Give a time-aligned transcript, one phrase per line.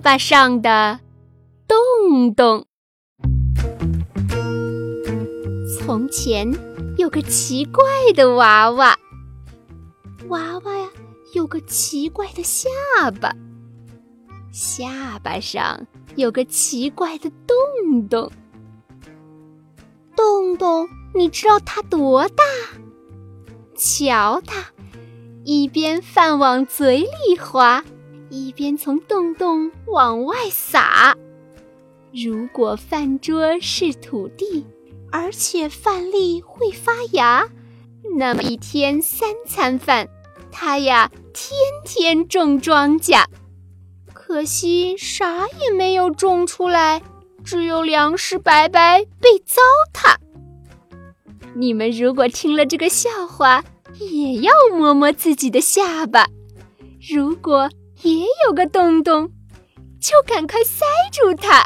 [0.00, 1.00] 巴上的
[1.66, 2.66] 洞洞。
[5.78, 6.50] 从前
[6.96, 7.82] 有个奇怪
[8.14, 8.96] 的娃娃，
[10.28, 10.88] 娃娃呀
[11.34, 12.68] 有个奇怪的下
[13.20, 13.34] 巴，
[14.52, 15.86] 下巴上
[16.16, 18.30] 有个奇怪的洞洞。
[20.14, 22.44] 洞洞，你知道它多大？
[23.74, 24.66] 瞧它，
[25.44, 27.82] 一边饭往嘴里滑，
[28.34, 31.14] 一边从洞洞往外撒。
[32.14, 34.64] 如果饭桌是土地，
[35.10, 37.46] 而且饭粒会发芽，
[38.16, 40.08] 那么一天三餐饭，
[40.50, 41.54] 他呀天
[41.84, 43.22] 天种庄稼。
[44.14, 47.02] 可惜啥也没有种出来，
[47.44, 49.60] 只有粮食白白被糟
[49.92, 50.16] 蹋。
[51.54, 53.62] 你们如果听了这个笑话，
[53.98, 56.26] 也要摸摸自己的下巴，
[57.10, 57.68] 如果
[58.02, 59.30] 也有个洞洞，
[60.00, 61.64] 就赶快塞住它。